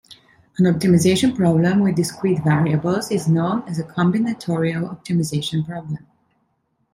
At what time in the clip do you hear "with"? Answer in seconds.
1.81-1.93